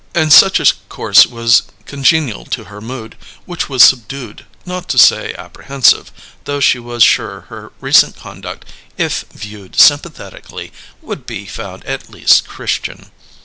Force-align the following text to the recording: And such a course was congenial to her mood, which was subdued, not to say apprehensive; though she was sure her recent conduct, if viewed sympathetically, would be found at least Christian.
And 0.15 0.33
such 0.33 0.59
a 0.59 0.65
course 0.89 1.27
was 1.27 1.61
congenial 1.85 2.43
to 2.45 2.63
her 2.63 2.81
mood, 2.81 3.15
which 3.45 3.69
was 3.69 3.83
subdued, 3.83 4.47
not 4.65 4.89
to 4.89 4.97
say 4.97 5.31
apprehensive; 5.35 6.11
though 6.45 6.59
she 6.59 6.79
was 6.79 7.03
sure 7.03 7.41
her 7.49 7.71
recent 7.79 8.15
conduct, 8.15 8.65
if 8.97 9.25
viewed 9.31 9.75
sympathetically, 9.79 10.71
would 11.03 11.27
be 11.27 11.45
found 11.45 11.85
at 11.85 12.09
least 12.09 12.47
Christian. 12.47 13.11